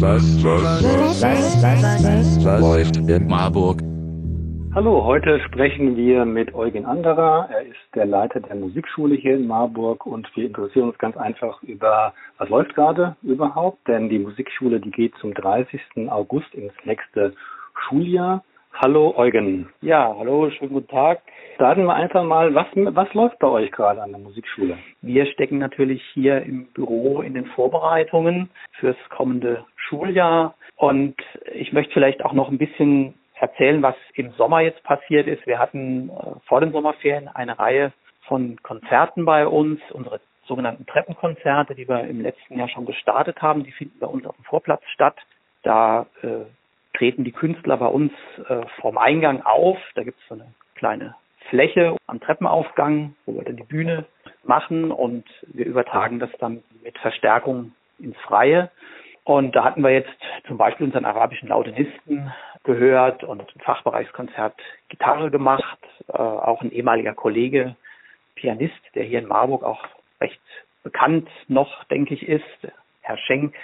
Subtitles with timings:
[0.00, 3.82] Was, was, was, was, was, was läuft in Marburg?
[4.74, 7.50] Hallo, heute sprechen wir mit Eugen Anderer.
[7.50, 11.62] Er ist der Leiter der Musikschule hier in Marburg und wir interessieren uns ganz einfach
[11.62, 15.78] über, was läuft gerade überhaupt, denn die Musikschule, die geht zum 30.
[16.08, 17.34] August ins nächste
[17.86, 18.42] Schuljahr.
[18.72, 19.68] Hallo Eugen.
[19.82, 21.20] Ja, hallo, schönen guten Tag.
[21.58, 24.78] Sagen wir einfach mal, was, was läuft bei euch gerade an der Musikschule?
[25.02, 28.48] Wir stecken natürlich hier im Büro in den Vorbereitungen
[28.80, 31.16] fürs kommende Schuljahr und
[31.52, 35.46] ich möchte vielleicht auch noch ein bisschen erzählen, was im Sommer jetzt passiert ist.
[35.46, 36.12] Wir hatten äh,
[36.46, 37.92] vor den Sommerferien eine Reihe
[38.22, 43.64] von Konzerten bei uns, unsere sogenannten Treppenkonzerte, die wir im letzten Jahr schon gestartet haben.
[43.64, 45.16] Die finden bei uns auf dem Vorplatz statt.
[45.62, 46.46] Da äh,
[46.96, 48.12] treten die Künstler bei uns
[48.48, 49.78] äh, vorm Eingang auf.
[49.94, 51.14] Da gibt es so eine kleine
[51.50, 54.06] Fläche am Treppenaufgang, wo wir dann die Bühne
[54.44, 58.70] machen und wir übertragen das dann mit Verstärkung ins Freie.
[59.24, 60.10] Und da hatten wir jetzt
[60.46, 62.32] zum Beispiel unseren arabischen Lautenisten
[62.64, 64.54] gehört und ein Fachbereichskonzert
[64.88, 65.78] Gitarre gemacht.
[66.08, 67.76] Äh, auch ein ehemaliger Kollege,
[68.34, 69.84] Pianist, der hier in Marburg auch
[70.20, 70.40] recht
[70.82, 73.54] bekannt noch, denke ich, ist, Herr Schenk,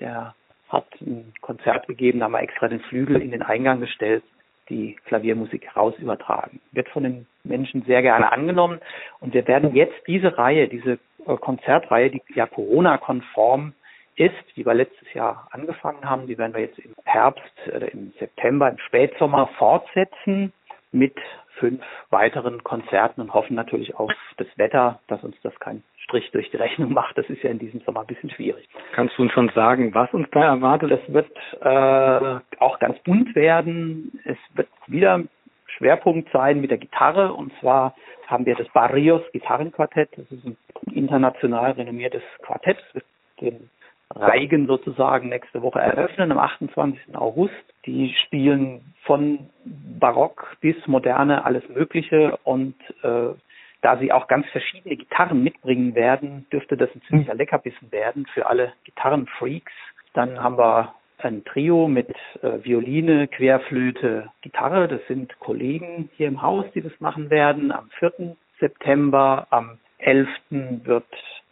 [0.00, 0.34] der
[0.68, 4.24] hat ein Konzert gegeben, da haben wir extra den Flügel in den Eingang gestellt,
[4.68, 6.60] die Klaviermusik raus übertragen.
[6.72, 8.80] Wird von den Menschen sehr gerne angenommen
[9.20, 13.74] und wir werden jetzt diese Reihe, diese äh, Konzertreihe, die ja Corona-konform
[14.16, 18.12] ist, die wir letztes Jahr angefangen haben, die werden wir jetzt im Herbst oder im
[18.18, 20.52] September, im Spätsommer fortsetzen
[20.92, 21.16] mit
[21.58, 26.50] fünf weiteren Konzerten und hoffen natürlich auf das Wetter, dass uns das kein Strich durch
[26.50, 27.16] die Rechnung macht.
[27.18, 28.68] Das ist ja in diesem Sommer ein bisschen schwierig.
[28.92, 30.90] Kannst du uns schon sagen, was uns da erwartet?
[30.92, 34.20] Es wird äh, auch ganz bunt werden.
[34.24, 35.22] Es wird wieder
[35.66, 37.32] Schwerpunkt sein mit der Gitarre.
[37.32, 37.94] Und zwar
[38.26, 40.10] haben wir das Barrios Gitarrenquartett.
[40.16, 40.56] Das ist ein
[40.92, 42.78] international renommiertes Quartett.
[42.78, 43.04] Das wird
[43.40, 43.70] den
[44.16, 47.14] Reigen sozusagen nächste Woche eröffnen, am 28.
[47.14, 47.54] August.
[47.84, 53.34] Die spielen von Barock bis Moderne alles Mögliche und äh,
[53.82, 58.46] da sie auch ganz verschiedene Gitarren mitbringen werden, dürfte das ein ziemlicher Leckerbissen werden für
[58.46, 59.72] alle Gitarrenfreaks.
[60.14, 62.08] Dann haben wir ein Trio mit
[62.42, 64.88] äh, Violine, Querflöte, Gitarre.
[64.88, 67.70] Das sind Kollegen hier im Haus, die das machen werden.
[67.70, 68.36] Am 4.
[68.58, 70.28] September, am 11.
[70.50, 71.06] wird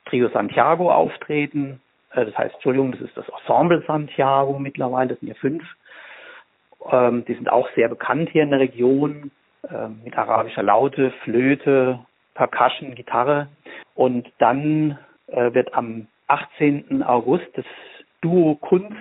[0.07, 1.81] Trio Santiago auftreten.
[2.15, 5.65] Äh, das heißt, Entschuldigung, das ist das Ensemble Santiago mittlerweile, das sind ja fünf.
[6.91, 9.31] Ähm, die sind auch sehr bekannt hier in der Region
[9.69, 12.01] äh, mit arabischer Laute, Flöte,
[12.35, 13.49] Percussion, Gitarre.
[13.95, 14.99] Und dann
[15.29, 17.03] äh, wird am 18.
[17.03, 17.65] August das
[18.21, 18.97] Duo Kunst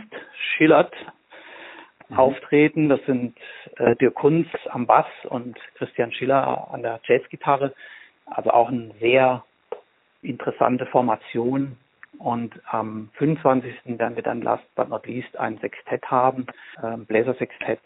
[0.55, 0.93] Schillert
[2.09, 2.17] mhm.
[2.17, 2.89] auftreten.
[2.89, 3.35] Das sind
[3.77, 7.73] äh, Dirk Kunz am Bass und Christian Schiller an der Jazzgitarre.
[8.25, 9.43] Also auch eine sehr
[10.21, 11.77] interessante Formation.
[12.19, 13.73] Und am 25.
[13.97, 16.47] werden wir dann last but not least ein Sextett haben,
[16.81, 17.81] äh, Bläsersextett,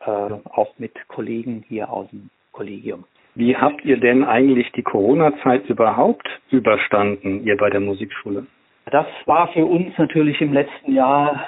[0.00, 3.04] äh, auch mit Kollegen hier aus dem Kollegium.
[3.34, 8.46] Wie habt ihr denn eigentlich die Corona-Zeit überhaupt überstanden, ihr bei der Musikschule?
[8.86, 11.44] Das war für uns natürlich im letzten Jahr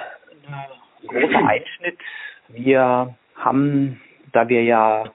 [0.47, 1.97] ein großer Einschnitt.
[2.47, 3.99] Wir haben,
[4.31, 5.05] da wir ja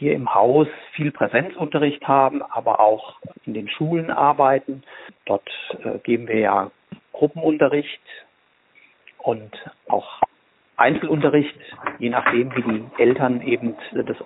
[0.00, 4.82] hier im Haus viel Präsenzunterricht haben, aber auch in den Schulen arbeiten.
[5.26, 5.48] Dort
[5.84, 6.70] äh, geben wir ja
[7.12, 8.00] Gruppenunterricht
[9.18, 9.52] und
[9.88, 10.22] auch
[10.78, 11.54] Einzelunterricht,
[11.98, 14.16] je nachdem, wie die Eltern eben das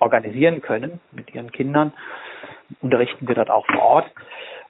[0.00, 1.94] organisieren können mit ihren Kindern.
[2.82, 4.10] Unterrichten wir dort auch vor Ort.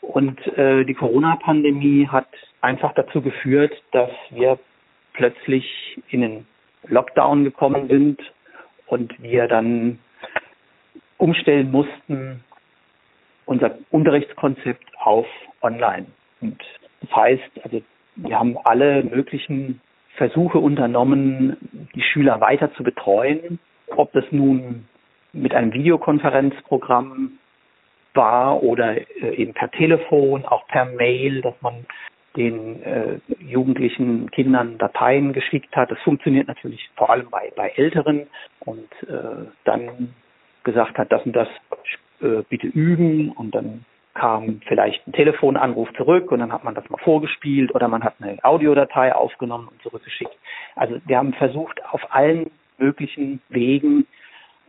[0.00, 2.28] Und äh, die Corona-Pandemie hat
[2.60, 4.60] einfach dazu geführt, dass wir
[5.14, 6.46] plötzlich in den
[6.86, 8.20] Lockdown gekommen sind
[8.86, 9.98] und wir dann
[11.22, 12.42] umstellen mussten,
[13.46, 15.26] unser Unterrichtskonzept auf
[15.60, 16.06] online.
[16.40, 16.60] Und
[17.00, 17.80] das heißt, also
[18.16, 19.80] wir haben alle möglichen
[20.16, 21.56] Versuche unternommen,
[21.94, 23.60] die Schüler weiter zu betreuen,
[23.96, 24.86] ob das nun
[25.32, 27.38] mit einem Videokonferenzprogramm
[28.14, 31.86] war oder äh, eben per Telefon, auch per Mail, dass man
[32.36, 35.90] den äh, jugendlichen Kindern Dateien geschickt hat.
[35.90, 38.26] Das funktioniert natürlich vor allem bei, bei Älteren
[38.60, 40.14] und äh, dann
[40.64, 41.48] gesagt hat, das und das
[42.20, 46.88] äh, bitte üben und dann kam vielleicht ein Telefonanruf zurück und dann hat man das
[46.90, 50.36] mal vorgespielt oder man hat eine Audiodatei aufgenommen und zurückgeschickt.
[50.76, 54.06] Also wir haben versucht, auf allen möglichen Wegen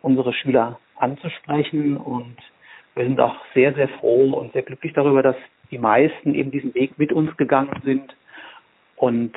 [0.01, 2.37] unsere Schüler anzusprechen und
[2.95, 5.35] wir sind auch sehr, sehr froh und sehr glücklich darüber, dass
[5.71, 8.15] die meisten eben diesen Weg mit uns gegangen sind
[8.95, 9.35] und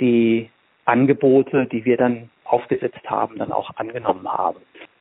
[0.00, 0.50] die
[0.84, 4.60] Angebote, die wir dann aufgesetzt haben, dann auch angenommen haben.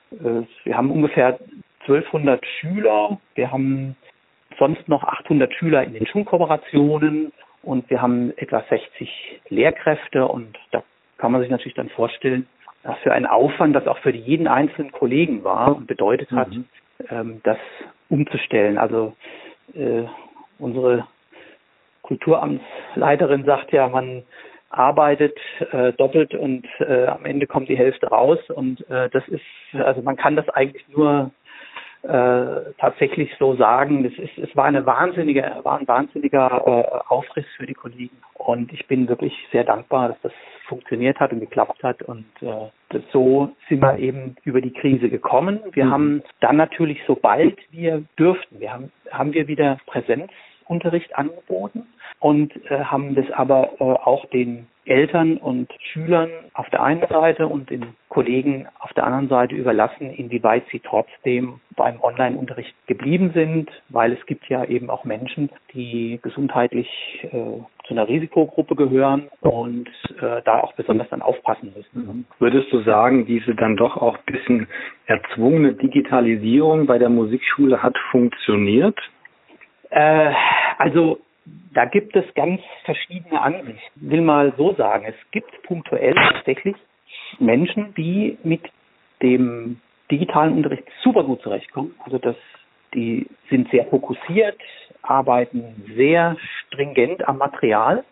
[0.10, 1.40] Wir haben ungefähr
[1.82, 3.20] 1200 Schüler.
[3.36, 3.96] Wir haben
[4.58, 7.32] sonst noch 800 Schüler in den Schulkooperationen
[7.64, 10.84] und wir haben etwa 60 Lehrkräfte und da
[11.18, 12.48] kann man sich natürlich dann vorstellen,
[12.84, 16.66] was für ein Aufwand das auch für jeden einzelnen Kollegen war und bedeutet hat, mhm.
[17.10, 17.58] ähm, das
[18.10, 18.78] umzustellen.
[18.78, 19.16] Also
[19.74, 20.04] äh,
[20.60, 21.08] unsere
[22.04, 24.24] Kulturamtsleiterin sagt ja, man
[24.70, 25.38] arbeitet
[25.72, 29.42] äh, doppelt und äh, am Ende kommt die Hälfte raus und äh, das ist
[29.74, 31.32] also man kann das eigentlich nur
[32.04, 34.06] äh, tatsächlich so sagen.
[34.06, 38.16] Es, ist, es war eine wahnsinnige, war ein wahnsinniger äh, Aufriss für die Kollegen.
[38.36, 40.32] Und ich bin wirklich sehr dankbar, dass das
[40.68, 42.04] funktioniert hat und geklappt hat.
[42.04, 45.60] Und äh, das, so sind wir eben über die Krise gekommen.
[45.74, 45.92] Wir mhm.
[45.92, 51.88] haben dann natürlich, sobald wir dürften, wir haben, haben wir wieder Präsenzunterricht angeboten
[52.20, 57.48] und äh, haben das aber äh, auch den Eltern und Schülern auf der einen Seite
[57.48, 63.70] und den Kollegen auf der anderen Seite überlassen, inwieweit sie trotzdem beim Online-Unterricht geblieben sind,
[63.90, 66.88] weil es gibt ja eben auch Menschen, die gesundheitlich
[67.24, 69.90] äh, zu einer Risikogruppe gehören und
[70.22, 72.08] äh, da auch besonders dann aufpassen müssen.
[72.08, 72.26] Mhm.
[72.40, 74.68] Würdest du sagen, diese dann doch auch ein bisschen
[75.06, 78.98] erzwungene Digitalisierung bei der Musikschule hat funktioniert?
[79.90, 80.34] Äh,
[80.78, 81.20] also
[81.74, 83.78] da gibt es ganz verschiedene Ansichten.
[83.96, 86.76] Ich will mal so sagen, es gibt punktuell tatsächlich
[87.40, 88.62] Menschen, die mit
[89.22, 89.80] dem
[90.10, 91.94] digitalen Unterricht super gut zurechtkommen.
[92.04, 92.36] Also das,
[92.94, 94.58] die sind sehr fokussiert,
[95.02, 98.04] arbeiten sehr stringent am Material.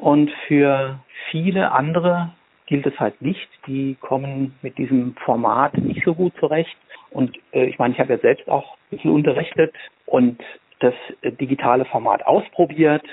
[0.00, 0.98] Und für
[1.30, 2.32] viele andere
[2.66, 3.48] gilt es halt nicht.
[3.66, 6.76] Die kommen mit diesem Format nicht so gut zurecht.
[7.10, 9.74] Und äh, ich meine, ich habe ja selbst auch ein bisschen unterrichtet
[10.06, 10.42] und
[10.80, 13.04] das digitale Format ausprobiert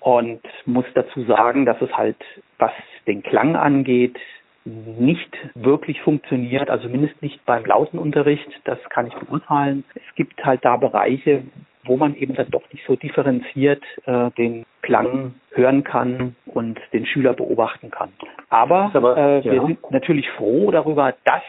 [0.00, 2.16] und muss dazu sagen, dass es halt,
[2.58, 2.72] was
[3.06, 4.16] den Klang angeht,
[4.64, 9.84] nicht wirklich funktioniert, also mindestens nicht beim Lautenunterricht, das kann ich beurteilen.
[9.94, 11.42] Es gibt halt da Bereiche,
[11.84, 17.06] wo man eben dann doch nicht so differenziert äh, den Klang hören kann und den
[17.06, 18.10] Schüler beobachten kann.
[18.50, 19.66] Aber, aber äh, wir ja.
[19.66, 21.42] sind natürlich froh darüber, dass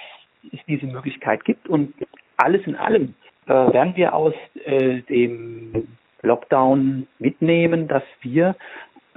[0.53, 1.94] es diese Möglichkeit gibt und
[2.38, 4.34] alles in allem äh, werden wir aus
[4.66, 5.88] äh, dem
[6.22, 8.56] Lockdown mitnehmen, dass wir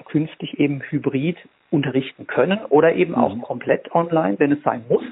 [0.06, 1.36] künftig eben hybrid
[1.70, 3.42] unterrichten können oder eben auch mhm.
[3.42, 5.04] komplett online, wenn es sein muss.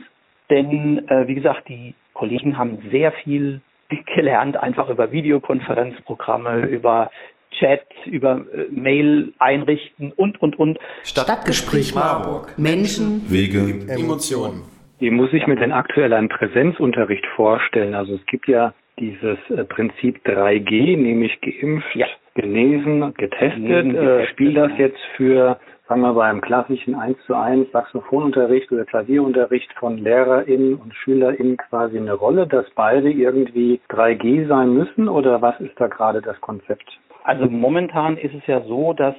[0.51, 3.61] Denn äh, wie gesagt, die Kollegen haben sehr viel
[4.15, 7.11] gelernt, einfach über Videokonferenzprogramme, über
[7.59, 10.79] Chat, über äh, Mail einrichten und, und, und.
[11.03, 12.55] Stadtgespräch Marburg.
[12.59, 14.63] Menschen, Wege, Emotionen.
[14.99, 17.95] Wie muss ich mir denn aktuell einen Präsenzunterricht vorstellen?
[17.95, 22.07] Also es gibt ja dieses äh, Prinzip 3G, nämlich geimpft, ja.
[22.35, 23.65] genesen, getestet.
[23.65, 25.59] Genesen, äh, spielt das jetzt für,
[25.89, 31.99] sagen wir, beim klassischen 1 zu 1 Saxophonunterricht oder Klavierunterricht von LehrerInnen und SchülerInnen quasi
[31.99, 36.99] eine Rolle, dass beide irgendwie 3G sein müssen oder was ist da gerade das Konzept?
[37.25, 39.15] Also momentan ist es ja so, dass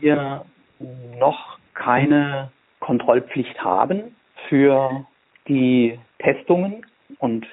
[0.00, 0.44] wir
[1.18, 4.16] noch keine Kontrollpflicht haben
[4.48, 5.06] für
[5.48, 6.84] die Testungen
[7.18, 7.46] und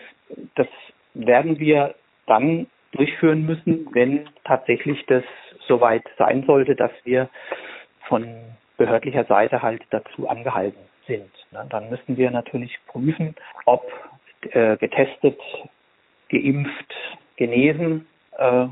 [0.55, 0.67] das
[1.13, 1.95] werden wir
[2.25, 5.23] dann durchführen müssen, wenn tatsächlich das
[5.67, 7.29] soweit sein sollte, dass wir
[8.07, 8.27] von
[8.77, 11.31] behördlicher Seite halt dazu angehalten sind.
[11.51, 13.83] Dann müssen wir natürlich prüfen, ob
[14.51, 15.39] äh, getestet,
[16.29, 16.93] geimpft,
[17.37, 18.07] genesen
[18.37, 18.67] äh,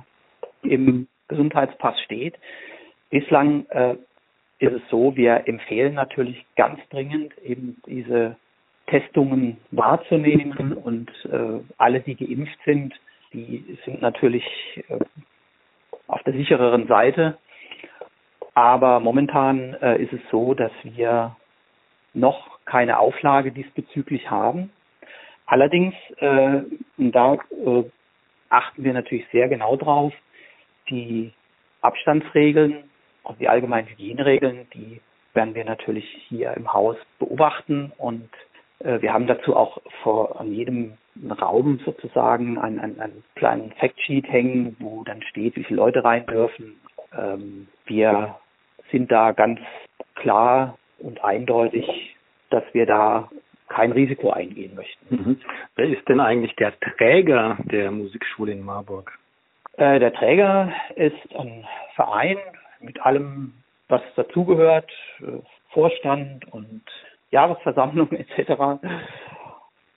[0.64, 2.36] im Gesundheitspass steht.
[3.10, 3.96] Bislang äh,
[4.60, 8.36] ist es so, wir empfehlen natürlich ganz dringend eben diese
[8.92, 12.94] Testungen wahrzunehmen und äh, alle, die geimpft sind,
[13.34, 14.44] die sind natürlich
[14.90, 15.00] äh,
[16.08, 17.38] auf der sichereren Seite.
[18.54, 21.38] Aber momentan äh, ist es so, dass wir
[22.14, 24.72] noch keine Auflage diesbezüglich haben.
[25.46, 26.62] Allerdings, äh,
[26.98, 27.84] da äh,
[28.50, 30.14] achten wir natürlich sehr genau drauf,
[30.90, 31.32] die
[31.82, 32.84] Abstandsregeln
[33.24, 35.00] und die allgemeinen Hygieneregeln, die
[35.34, 38.30] werden wir natürlich hier im Haus beobachten und
[38.84, 40.98] wir haben dazu auch vor an jedem
[41.30, 46.26] Raum sozusagen einen, einen, einen kleinen Factsheet hängen, wo dann steht, wie viele Leute rein
[46.26, 46.80] dürfen.
[47.18, 48.36] Ähm, wir
[48.92, 49.60] sind da ganz
[50.16, 52.16] klar und eindeutig,
[52.50, 53.30] dass wir da
[53.68, 55.16] kein Risiko eingehen möchten.
[55.16, 55.42] Mhm.
[55.76, 59.18] Wer ist denn eigentlich der Träger der Musikschule in Marburg?
[59.78, 62.38] Äh, der Träger ist ein Verein
[62.80, 63.54] mit allem,
[63.88, 66.84] was dazugehört, äh, Vorstand und
[67.32, 68.84] Jahresversammlung etc.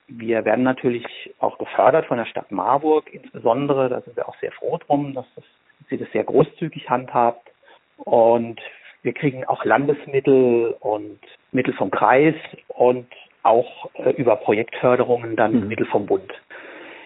[0.09, 1.07] Wir werden natürlich
[1.39, 5.27] auch gefördert von der Stadt Marburg, insbesondere, da sind wir auch sehr froh drum, dass
[5.35, 5.45] das,
[5.89, 7.51] sie das sehr großzügig handhabt.
[7.99, 8.61] Und
[9.03, 11.21] wir kriegen auch Landesmittel und
[11.53, 12.35] Mittel vom Kreis
[12.69, 13.07] und
[13.43, 15.69] auch äh, über Projektförderungen dann mhm.
[15.69, 16.33] Mittel vom Bund.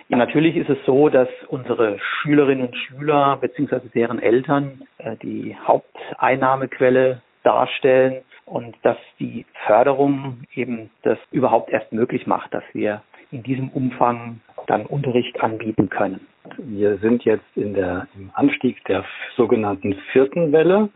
[0.08, 3.80] Ja, natürlich ist es so, dass unsere Schülerinnen und Schüler bzw.
[3.94, 12.26] deren Eltern äh, die Haupteinnahmequelle darstellen und dass die Förderung eben das überhaupt erst möglich
[12.26, 16.26] macht, dass wir in diesem Umfang dann Unterricht anbieten können.
[16.56, 19.04] Wir sind jetzt in der, im Anstieg der
[19.36, 20.88] sogenannten vierten Welle.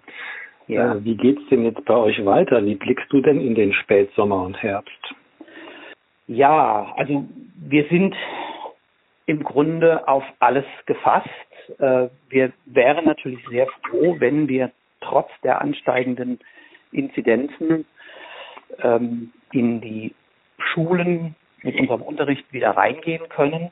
[0.67, 0.95] Ja.
[0.95, 2.65] Äh, wie geht's denn jetzt bei euch weiter?
[2.65, 5.15] Wie blickst du denn in den Spätsommer und Herbst?
[6.27, 8.15] Ja, also wir sind
[9.27, 11.29] im Grunde auf alles gefasst.
[11.79, 16.39] Äh, wir wären natürlich sehr froh, wenn wir trotz der ansteigenden
[16.93, 17.85] Inzidenzen
[18.83, 20.15] ähm, in die
[20.59, 23.71] Schulen mit unserem Unterricht wieder reingehen können.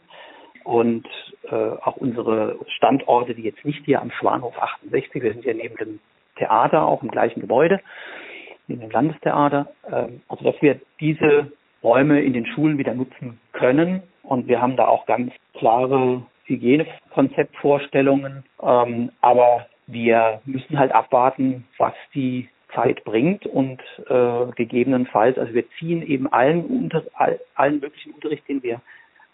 [0.65, 1.07] Und
[1.51, 5.77] äh, auch unsere Standorte, die jetzt nicht hier am Schwanhof 68, wir sind ja neben
[5.77, 6.01] dem
[6.37, 7.81] Theater, auch im gleichen Gebäude,
[8.67, 11.51] neben dem Landestheater, äh, also dass wir diese
[11.83, 14.03] Räume in den Schulen wieder nutzen können.
[14.23, 21.95] Und wir haben da auch ganz klare Hygienekonzeptvorstellungen, ähm, aber wir müssen halt abwarten, was
[22.15, 28.13] die Zeit bringt und äh, gegebenenfalls, also wir ziehen eben allen, unter, all, allen möglichen
[28.13, 28.81] Unterricht, den wir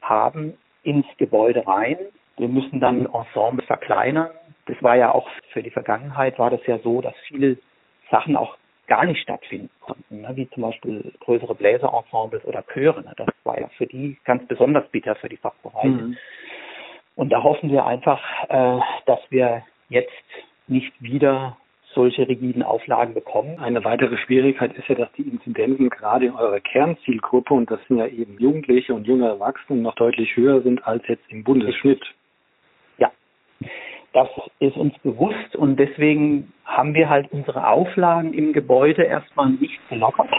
[0.02, 1.97] haben, ins Gebäude rein.
[2.37, 4.31] Wir müssen dann Ensemble verkleinern.
[4.66, 7.57] Das war ja auch für die Vergangenheit war das ja so, dass viele
[8.11, 10.31] Sachen auch gar nicht stattfinden konnten, ne?
[10.35, 13.02] wie zum Beispiel größere Bläserensembles oder Chöre.
[13.02, 13.12] Ne?
[13.16, 15.88] Das war ja für die ganz besonders bitter für die Fachbereiche.
[15.88, 16.16] Mhm.
[17.16, 20.11] Und da hoffen wir einfach, äh, dass wir jetzt
[20.69, 21.57] nicht wieder
[21.97, 23.59] solche rigiden Auflagen bekommen.
[23.59, 27.97] Eine weitere Schwierigkeit ist ja, dass die Inzidenzen gerade in eurer Kernzielgruppe, und das sind
[27.97, 32.03] ja eben Jugendliche und junge Erwachsene, noch deutlich höher sind als jetzt im Bundesschnitt.
[32.99, 33.11] Ja,
[34.12, 34.29] das
[34.61, 40.31] ist uns bewusst und deswegen haben wir halt unsere Auflagen im Gebäude erstmal nicht gelockert.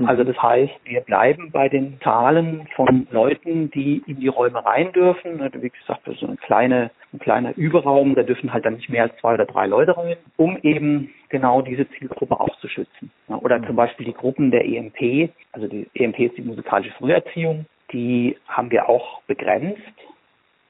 [0.00, 0.08] Mhm.
[0.08, 4.92] Also das heißt, wir bleiben bei den Zahlen von Leuten, die in die Räume rein
[4.92, 5.40] dürfen.
[5.60, 9.04] Wie gesagt, das ist eine kleine, ein kleiner Überraum, da dürfen halt dann nicht mehr
[9.04, 13.10] als zwei oder drei Leute rein, um eben genau diese Zielgruppe auch zu schützen.
[13.28, 13.66] Oder mhm.
[13.66, 18.70] zum Beispiel die Gruppen der EMP, also die EMP ist die musikalische Früherziehung, die haben
[18.70, 19.80] wir auch begrenzt,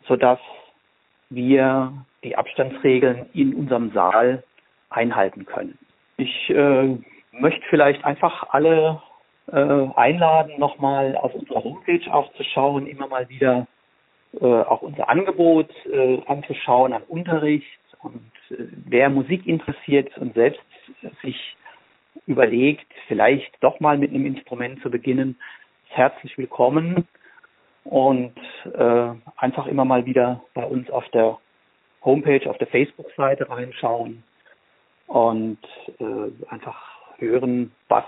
[0.07, 0.41] sodass
[1.29, 1.93] wir
[2.25, 4.43] die Abstandsregeln in unserem Saal
[4.89, 5.79] einhalten können.
[6.17, 6.97] Ich äh,
[7.33, 9.01] möchte vielleicht einfach alle
[9.47, 13.67] einladen, nochmal auf unserer Homepage aufzuschauen, immer mal wieder
[14.41, 17.67] äh, auch unser Angebot äh, anzuschauen an Unterricht
[18.01, 20.61] und äh, wer Musik interessiert und selbst
[21.23, 21.57] sich
[22.27, 25.37] überlegt, vielleicht doch mal mit einem Instrument zu beginnen,
[25.89, 27.09] ist herzlich willkommen
[27.83, 28.37] und
[28.73, 31.39] äh, einfach immer mal wieder bei uns auf der
[32.05, 34.23] Homepage, auf der Facebook-Seite reinschauen
[35.09, 35.59] und
[35.99, 36.81] äh, einfach
[37.19, 38.05] hören, was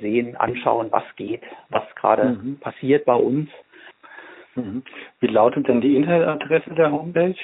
[0.00, 2.58] sehen, anschauen, was geht, was gerade mhm.
[2.58, 3.50] passiert bei uns.
[4.54, 4.82] Mhm.
[5.20, 7.34] Wie lautet denn die Internetadresse der Homepage?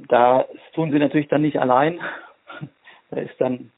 [0.07, 1.99] Da tun sie natürlich dann nicht allein.
[3.09, 3.71] Da ist dann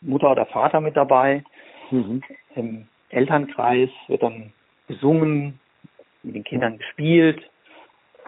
[0.00, 1.44] Mutter oder Vater mit dabei.
[1.92, 2.20] Mhm.
[2.56, 4.52] Im Elternkreis wird dann
[4.88, 5.60] gesungen,
[6.24, 7.48] mit den Kindern gespielt.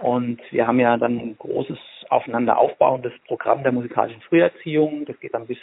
[0.00, 5.05] Und wir haben ja dann ein großes aufeinander aufbauendes Programm der musikalischen Früherziehung.
[5.07, 5.59] Das geht dann bis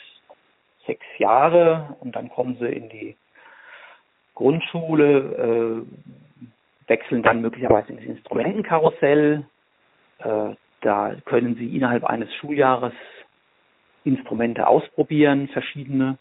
[0.85, 3.15] sechs Jahre und dann kommen sie in die
[4.35, 9.45] Grundschule, äh, wechseln dann möglicherweise ins Instrumentenkarussell.
[10.19, 12.93] Äh, da können Sie innerhalb eines Schuljahres
[14.03, 16.17] Instrumente ausprobieren, verschiedene,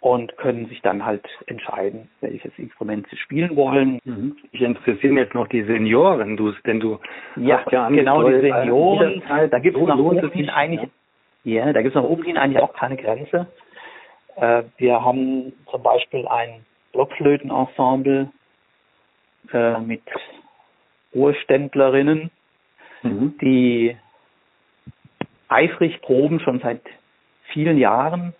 [0.00, 4.00] und können sich dann halt entscheiden, welches Instrument Sie spielen wollen.
[4.04, 4.36] Mhm.
[4.50, 6.98] Ich interessiere jetzt noch die Senioren, du, denn du
[7.36, 9.22] ja, ja genau die Senioren.
[9.48, 10.90] Da gibt es nach oben hin eigentlich,
[11.44, 13.46] ja, ja da gibt es nach oben hin eigentlich auch keine Grenze.
[14.34, 18.28] Äh, wir haben zum Beispiel ein Blockflötenensemble
[19.52, 20.02] äh, mit
[21.14, 22.30] Ruheständlerinnen,
[23.02, 23.38] mhm.
[23.40, 23.96] die
[25.48, 26.80] eifrig proben schon seit
[27.52, 28.34] vielen Jahren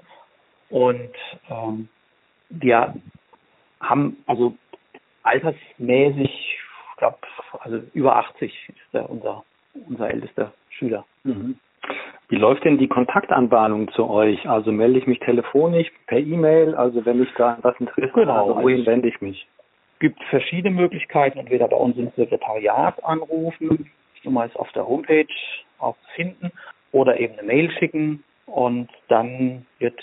[0.71, 1.13] und
[1.51, 1.89] ähm,
[2.49, 2.95] wir
[3.81, 4.57] haben also
[5.23, 7.19] altersmäßig, ich glaube,
[7.61, 9.45] also über 80 ist der unser
[9.89, 11.05] unser ältester Schüler.
[11.25, 11.57] Mhm.
[12.29, 14.49] Wie läuft denn die Kontaktanbahnung zu euch?
[14.49, 18.63] Also melde ich mich telefonisch, per E-Mail, also wenn mich da was interessiert, genau, also
[18.63, 19.47] wohin wende ich mich?
[19.95, 23.91] Es gibt verschiedene Möglichkeiten, entweder bei uns im Sekretariat anrufen,
[24.25, 25.27] Nummer ist auf der Homepage
[25.79, 26.53] auch zu finden
[26.93, 29.99] oder eben eine Mail schicken und dann wird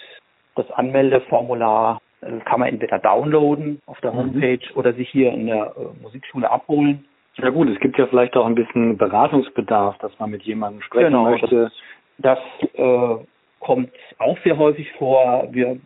[0.55, 4.17] Das Anmeldeformular äh, kann man entweder downloaden auf der Mhm.
[4.17, 7.05] Homepage oder sich hier in der äh, Musikschule abholen.
[7.37, 11.05] Ja gut, es gibt ja vielleicht auch ein bisschen Beratungsbedarf, dass man mit jemandem sprechen
[11.13, 11.71] Genau, möchte.
[12.17, 12.39] Das
[12.73, 13.15] äh,
[13.61, 15.47] kommt auch sehr häufig vor.
[15.51, 15.77] Wir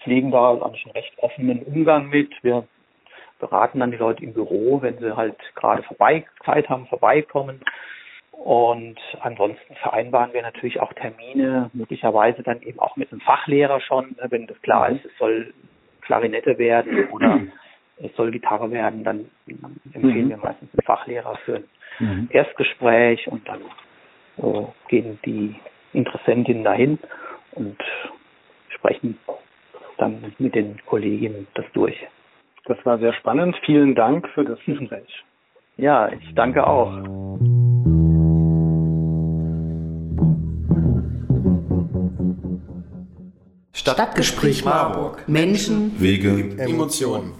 [0.00, 2.32] pflegen da eigentlich einen recht offenen Umgang mit.
[2.42, 2.64] Wir
[3.38, 7.60] beraten dann die Leute im Büro, wenn sie halt gerade vorbei Zeit haben, vorbeikommen.
[8.32, 14.10] Und ansonsten vereinbaren wir natürlich auch Termine, möglicherweise dann eben auch mit einem Fachlehrer schon,
[14.10, 15.54] ne, wenn das klar ist, es soll
[16.02, 17.40] Klarinette werden oder
[17.98, 19.30] es soll Gitarre werden, dann
[19.92, 20.30] empfehlen Mhm.
[20.30, 21.64] wir meistens einen Fachlehrer für ein
[21.98, 22.28] Mhm.
[22.30, 23.62] Erstgespräch und dann
[24.38, 25.54] äh, gehen die
[25.92, 26.98] Interessentinnen dahin
[27.52, 27.82] und
[28.68, 29.18] sprechen
[29.96, 32.06] dann mit den Kolleginnen das durch.
[32.66, 33.56] Das war sehr spannend.
[33.64, 35.24] Vielen Dank für das Gespräch.
[35.76, 36.90] Ja, ich danke auch.
[43.72, 45.28] Stadtgespräch Marburg.
[45.28, 47.34] Menschen, Wege, Emotionen.